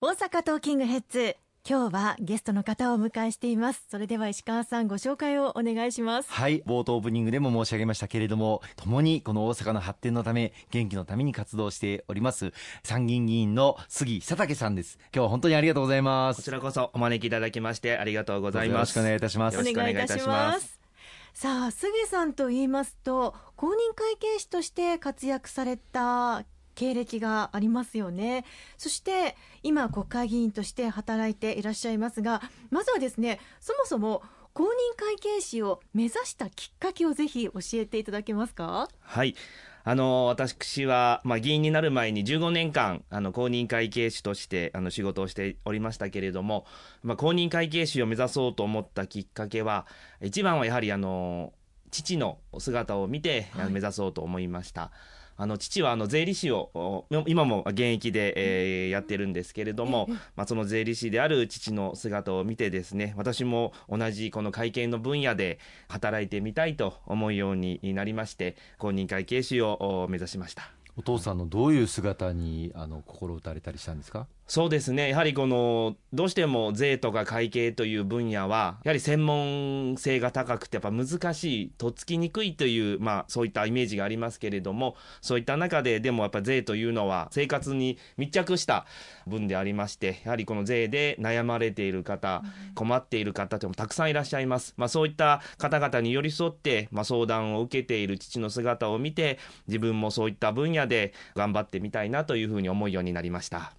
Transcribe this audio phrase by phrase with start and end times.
[0.00, 1.36] 大阪トーキングヘッズ
[1.68, 3.84] 今日はゲストの方をお迎えしています。
[3.90, 6.30] それでは石川さんご紹介をお願いします。
[6.30, 12.52] はい冒頭オープニングでも申し上げましたけれども共にこの大阪の発展のため元気のために活動しております
[12.84, 15.00] 参議院議員の杉佐竹さんです。
[15.12, 16.36] 今日は本当にありがとうござます。
[16.36, 18.78] こちらこそお招きいただきましてありがとうございます。
[18.78, 19.58] よろしくお願いいたします。
[19.58, 20.80] お願いいたします。
[21.34, 26.44] さあ杉さんと言いますと公認会計士として活躍された
[26.78, 28.44] 経歴がありますよね。
[28.76, 32.40] そして今国会議員として働いていらっしゃいますが
[32.70, 34.22] まずはですねそもそも
[34.54, 38.88] 公認会計士を目指したきっかけをぜひ教えていただけますか？
[39.00, 39.34] はい。
[39.84, 46.66] あの私は、まあ、議員になる前に15年間あの公認会計士としてあの仕事をしておりましたけれども、
[47.02, 49.86] まあ、公認会計士を目指そうと思ったきっかけは
[50.20, 51.54] 一番はやはりあの
[51.90, 54.90] 父の姿を見て、はい、目指そうと思いました。
[55.40, 70.72] あの父はあの税理士を今も現役で、えー、やってるんですけれども、まあ、その税理士である父の姿を見てですね私も同じこの会計の分野で働いてみたいと思うようになりまして公認会計士を目指しました。
[70.96, 74.26] お父さんのどういう姿にあの心打たれたりしたんですか？
[74.48, 75.10] そうですね。
[75.10, 88.86] やはりこのどうしても税とか会計という分野はやはり専門性が高くてやっぱ難しいとっつきにくいという、まあ、そういったイメージがありますけれどもそういった中ででもやっぱ税というのは生活に密着した
[89.26, 92.42] 分でありましてやはりこの税で悩まれている方
[92.74, 103.74] 困っている方ともたくさんいらっしゃいます、まあ、そういった方々に寄り添って、まあ、相談を受けている父の姿を見て自分もそういった分野で頑張ってみたいなというふうに思うようになりました。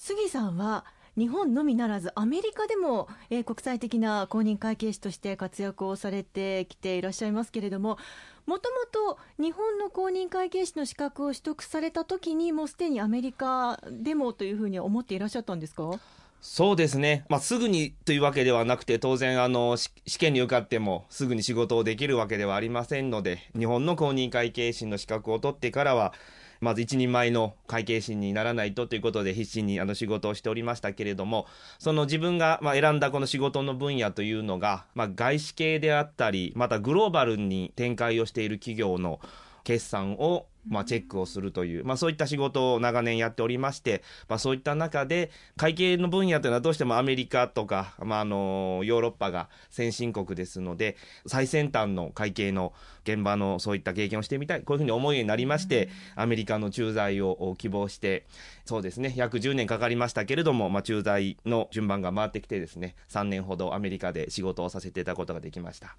[0.00, 0.84] 杉さんは
[1.16, 7.98] 日本のみならずアメリカでも、えー、国際的な公認会計士として活躍をされてきていらっしゃいますけれども
[8.46, 8.76] もとも
[9.16, 15.98] と日本の公認会計士の資格を取得された時にもうすでにアメリカでもというふうに思っていらっしゃったんですか？
[16.40, 26.14] そうですね、まあ、すぐにというわけではなくて、当然あの、試験に受かってもすぐに仕事をできるわけではありませんので、日本の公認会計士の資格を取ってからは、
[26.60, 31.46] まず一人前の会計士にならないとということで必死にあの仕事をしておりましたけれども、
[31.78, 39.20] その自分がまあ選んだこの仕事の分野というのが、まあ、外資系であったり、またグローバルに展開をしている企業の
[39.64, 52.72] 決算をまあ、チェックをするという、まあ、そういった仕事を長年やっておりまして、まあ、そういった中で、会計の分野というのはどうしてもアメリカとか、まあ、あのヨーロッパが先進国ですので、最先端の会計の
[53.04, 58.26] 現場のそういった経験をしてみたい、こういうふうに思うようになりまして、アメリカの駐在を希望して、
[58.66, 65.96] そうですね、約10年かかりましたけれども、まあ、駐在の順番が回ってきてですね、3年ほどアメリカで仕事をさせていただくことができました。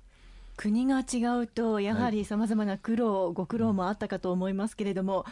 [0.59, 5.24] 国が違うとやはりさまざまな苦労、はい、ご苦労もあったかと思いますけれども、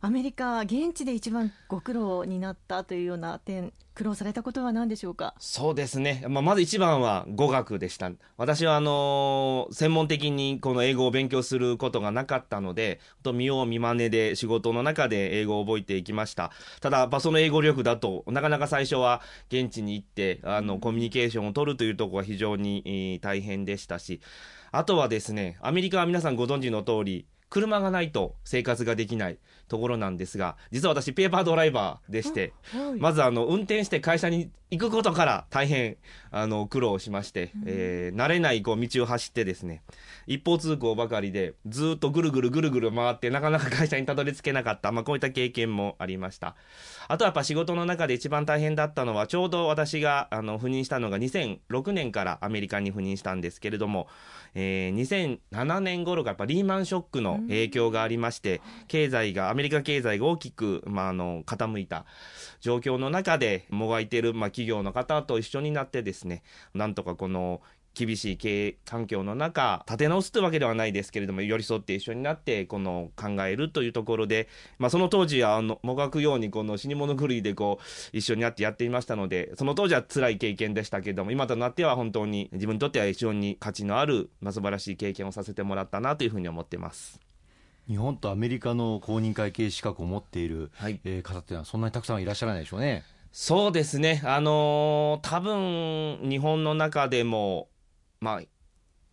[0.00, 5.34] アメリカ、現地で一番ご苦労になったというような点、苦労されたことは何でしょうか？
[5.40, 8.08] そうですね、まあ、まず一番は語学でした。
[8.36, 16.52] 私はあのー、専門的にこの英語を勉強することがなかったので、と見よう見まねで仕事の中で英語を覚えていきました。
[16.80, 24.20] ただ、その英語力だとなかなか最初は現地に行ってあのコミュニケーションを取るというところは非常に大変でしたし、
[24.70, 29.38] あとはですね、アメリカは皆さんご存知の通り、車がないと生活ができない
[29.68, 32.52] ところなんですが、実は私、ペーパードライバーでして、
[32.98, 35.96] まずあの運転して会社に行くことから大変
[36.30, 39.82] あの苦労しまして、えー、慣れないこう道を走ってですね、
[40.26, 46.54] 一方通行ばかりで、ずっとぐるぐるぐるぐる回って、なかなか会社にたどり着けなかった、まあ、こういった経験もありました。
[47.08, 54.08] あとはやっぱ仕事の中で一番大変だったのは、ちょうど私があの赴任したのが2006年からアメリカに赴任したんですけれども、
[54.54, 62.04] えー、2007年頃がやっぱリーマンショックの影響がありまして、経済が、アメリカ経済が大きく、まあ、あの、傾いた
[62.60, 66.42] 状況の中で、もがいている、まあ、企業の方と一緒になってですね、
[66.74, 67.60] なんとかこの
[67.98, 87.27] 厳しい経営環境の中、立て直すというわけではないですけれども、寄り添って一緒になって、この考えるというところで、まあ、その当時は、あの、もがくように、この死に物狂いでこう、一緒になってやっていましたので、その当時は辛い経験でしたけれども、今となっては本当に自分にとっては非常に価値のある、まあ、素晴らしい経験をさせてもらったなというふうに思ってます。
[87.88, 93.04] 日本とアメリカの公認会計資格を持っている、はい、えー、方っていうのはそんなにたくさんいらっしゃらないでしょうね。
[93.32, 94.22] そうですね。
[94.24, 97.68] あのー、多分、日本の中でも、
[98.20, 98.42] まあ、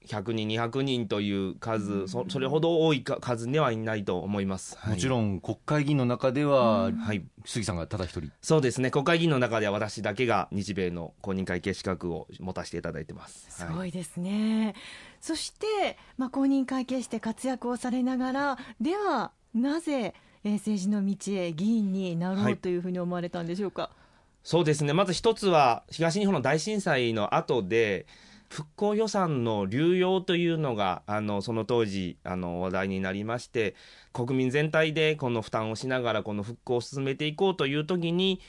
[0.06, 8.32] 100人、200人という数、そそれほど多い数ではいないと思います、はい、もちろん国会議員の中では、はい、杉さんがただ一人。
[8.42, 13.48] そうですね、国会議員の中では私だけが日米の公認会計資格を持たせていただいてます。
[13.50, 14.76] すごいですね、はい、
[15.22, 20.14] そして、まあ、公認会計士で活躍をされながら、ではなぜ、
[20.44, 23.90] えー、政治の道へ議員になろうというふうに思われたんでしょうか？
[24.44, 28.06] そうですねまず一つは東日本の大震災の後で
[28.48, 33.74] 復興予算の流用というのがあのその当時あの話題になりまして
[34.14, 38.40] 国民全体でこの負担をしながらこの復興を進めていこうという時に、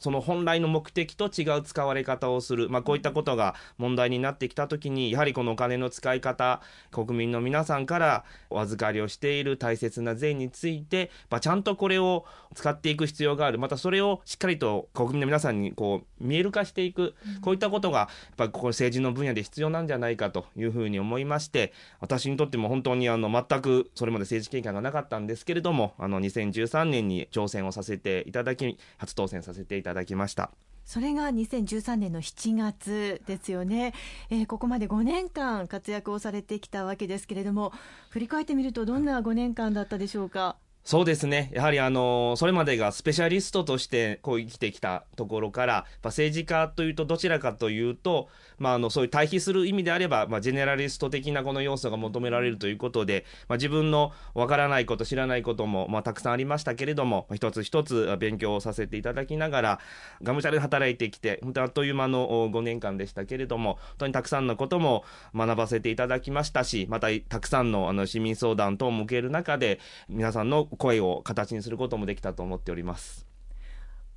[0.00, 6.60] その本来の目的と違う使われ方をする、まあ、こういったことが問題になってきたときに、やはりこのお金の使い方、
[6.90, 12.24] 国民の皆さんからお預かりをしている大切な税について、まあ、ちゃんとこれを
[12.54, 30.50] 使っていく必要がある、またそれをしっかりと国民の皆さんにこう見える化していく、こういったことが、やっぱここ政治の分野で必要なんじゃないかというふうに思いまして、私にとっても本当にあの全くそれまで政治経験がなかったんですけれども、あの2013年に挑戦をさせていただき、初当選させていただきいただきました。
[30.84, 33.94] それが2013年の7月ですよね、
[34.30, 37.72] えー、ここまで5年間活躍をされてきたわけですけれども
[38.10, 40.56] 振り返ってみるとどんな5年間だったでしょうか？
[40.84, 41.52] そうですね。
[41.54, 59.80] やはりあの、それまでがスペシャリストとしてこう生きてきたところから、まあ政治家というとどちらかというと、まああの、そういう対比する意味であれば、まあジェネラリスト的なこの要素が求められるということで、まあ自分のわからないこと、知らないことも、まあたくさんありましたけれども、一つ一つ勉強をさせていただきながら、
[60.24, 73.26] がむしゃらに働いてきて、本当あっという間の5年間でしたけれども、本当にたくさんのことも学ばせていただきましたし、またたくさんのあの市民相談等も受ける中で、皆さんの声を形にすることもできたと思っております。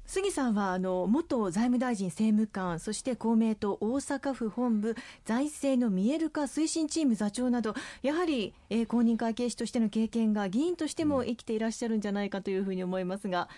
[0.07, 7.73] 杉さんはあの元財務大臣政務官そして公明党大阪府本部財政の見える化推進チーム座長など
[8.03, 13.49] やはり、えー、公認会計士としての経験が議員としても生きていらっしゃるんじゃないかというふうに思いますが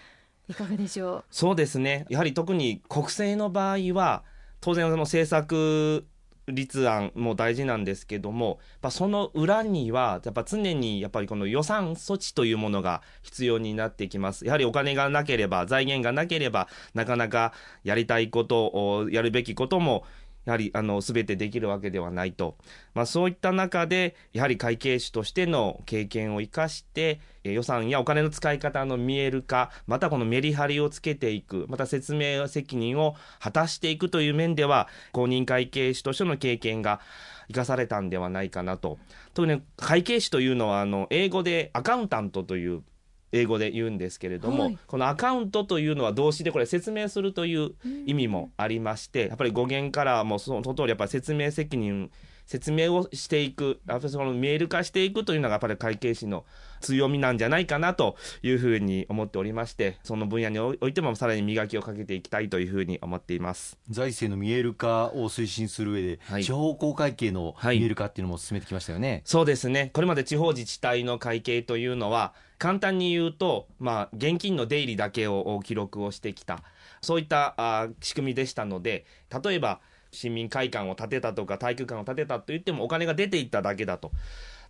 [0.48, 1.24] いかがでしょう？
[1.32, 4.24] そうですねやはり特に国政の場合は
[4.62, 6.08] 当然その政策
[6.48, 14.46] 立案も大事なんですけども、やその裏には、やっぱ常にやっぱりこの予算措置というものが必要になってきます。
[14.46, 17.54] やはりお金がなければ、財源がなければ、なかなか
[17.84, 20.06] やりたいことを、やるべきことも
[20.48, 22.56] やはりあの全てできるわけではないと、
[22.94, 37.02] まあ、そういった中でやはり会計士としての経験を生かして予算やお金の使い方の見える化またこのメリハリをつけていくまた説明責任を果たしていくという面では公認会計士としての経験が
[37.50, 39.00] 生かされたんではないかなと。
[39.34, 42.84] 特に会計士というのはあの英語でアカウンタントという
[43.32, 47.72] 英語で言うんですけれども、はい、このアカウントというのは動詞でこれ説明するという
[48.06, 52.12] 意味もありまして、やっぱり語源からもその通りやっぱり説明責任
[52.48, 56.46] 説明をしていく、やっぱりその見える化していくというのがやっぱり会計士の
[56.80, 63.78] 強みなんじゃないかなというふうに思っておりまして、その分野においてもさらに磨きをかけていきたいというふうに思っています。
[63.90, 69.92] 財政の見える化を推進する上で、はい、地方公会計の見える化っていうのも進めてきましたよね、はい、そうですね。
[69.94, 76.64] これまで地方自治体の会計というのは、簡単に言うと、まあ、現金の出入りだけを記録をしてきた、
[77.02, 79.06] そういったあ仕組みでしたので、
[79.44, 79.80] 例えば、
[80.12, 84.12] 市民会館を建てたとか体育館を建てたと言ってもお金が出ていっただけだと。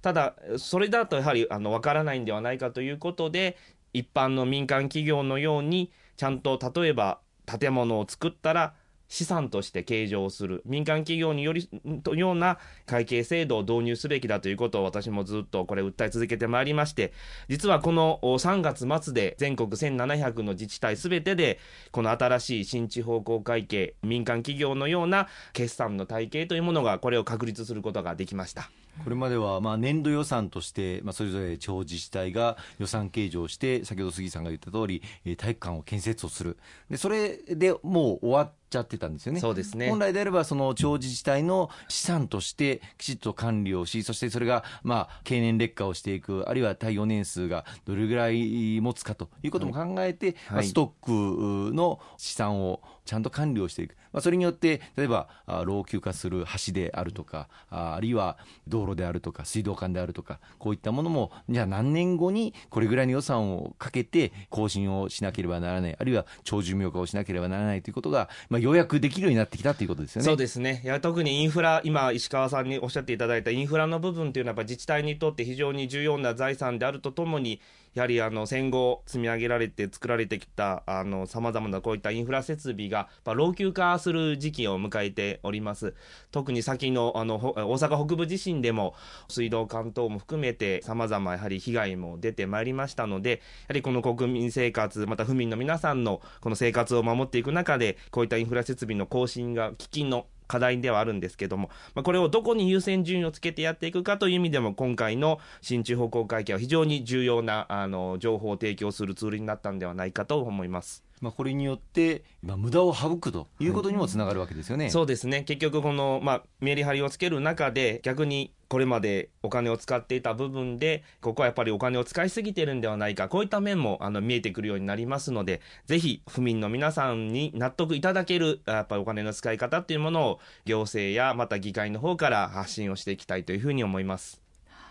[0.01, 3.57] ただ、それだとやはりあの分からないんではないかということで、
[3.93, 8.73] 一般の民間企業のように、ちゃんと例えば建物を作ったら、
[9.07, 11.69] 資産として計上する民間企業により
[12.03, 17.13] とような会計制度を導入すべきだということを私もずっとこれ訴え続けてまいりまして
[17.47, 21.59] 実はこの3月末で全国1700の自治体すべてで
[21.91, 28.69] この新しい新地方公会計民間企業のような決算の体系というものがこれを確立することができました。
[29.03, 35.01] これまではまあ年度予算として、まあ、それぞれ地方自治体が予算計上して、先ほど杉さんが言った通り、
[35.37, 36.57] 体育館を建設をする。
[36.89, 39.39] で、それでもう終わっちゃってたんですよね。
[39.39, 39.89] そうですね。
[39.89, 53.95] 本来であれば、その地方自治体の資産としてきちっと管理をし、そしてそれが、まあ、経年劣化をしていく、あるいは耐用年数がどれぐらい持つかということも考えて、はいまあ、ストックの資産をちゃんと管理をしていく。
[54.11, 55.29] まあ、それによって、例えば、
[55.65, 58.37] 老朽化する橋であるとか、あるいは
[58.67, 70.25] 道路であるとか、水道管であるとか、こういったものも、じゃあ何年後にこれぐらいの予算をかけて更新をしなければならない、あるいは長寿命化をしなければならないということが、まあ、ようやくできるようになってきたということですよね。
[70.25, 70.81] そうですね。
[70.83, 77.61] いや、特にインフラ、今、石川さんにおっしゃっていただいたインフラの部分というのは、やっぱ自治体にとって非常に重要な財産であるとともに、
[77.97, 80.83] やはりあの戦後積み上げられて作られてきた
[81.25, 85.95] さまざまなこういったインフラ設備がま老朽化する時期を迎えております。
[86.31, 88.93] 特に先のあの大阪北部地震でも
[89.29, 93.37] 水道管等も含めてさまざまやはり被害も出てまいりましたのでや
[93.69, 111.06] はりこの国民生活また府民の皆さんのこの生活を守っていく中でこういったインフラ設備の更新が喫緊の課題ではあるんですけども、まあ、これをどこに優先順位をつけてやっていくかという意味でも、今回の新地方公会見は非常に重要なあの情報を提供するツールになったんではないかと思います。
[111.21, 114.89] まあ、これによって、まあ、無駄を省くということにもつながるわけですよね。
[114.89, 134.41] そうですね結局この、まあ、メリハリをつける中で逆にこれまでお金を使っていた部分でここはやっぱりお金を使いすぎてるんではないかこういった面もあの見えてくるようになりますのでぜひ府民の皆さんに納得いただけるやっぱりお金の使い方っていうものを行政やまた議会の方から発信をしていきたいというふうに思います。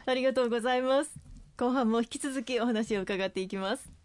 [0.06, 1.10] ありがとうございます
[1.56, 3.95] 後半も引き続きお話を伺っていきます